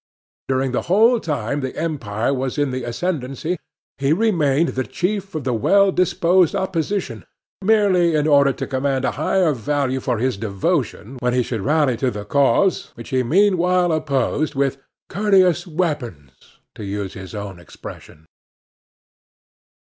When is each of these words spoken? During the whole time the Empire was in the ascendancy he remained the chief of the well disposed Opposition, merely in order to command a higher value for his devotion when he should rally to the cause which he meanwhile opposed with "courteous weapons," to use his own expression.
During 0.47 0.71
the 0.71 0.81
whole 0.89 1.19
time 1.19 1.59
the 1.59 1.77
Empire 1.77 2.33
was 2.33 2.57
in 2.57 2.71
the 2.71 2.83
ascendancy 2.83 3.59
he 3.99 4.13
remained 4.13 4.69
the 4.69 4.83
chief 4.83 5.35
of 5.35 5.43
the 5.43 5.53
well 5.53 5.91
disposed 5.91 6.55
Opposition, 6.55 7.23
merely 7.61 8.15
in 8.15 8.27
order 8.27 8.51
to 8.51 8.65
command 8.65 9.05
a 9.05 9.11
higher 9.11 9.51
value 9.53 9.99
for 9.99 10.17
his 10.17 10.37
devotion 10.37 11.17
when 11.19 11.35
he 11.35 11.43
should 11.43 11.61
rally 11.61 11.97
to 11.97 12.09
the 12.09 12.25
cause 12.25 12.87
which 12.95 13.09
he 13.09 13.21
meanwhile 13.21 13.91
opposed 13.91 14.55
with 14.55 14.77
"courteous 15.07 15.67
weapons," 15.67 16.31
to 16.73 16.83
use 16.83 17.13
his 17.13 17.35
own 17.35 17.59
expression. 17.59 18.25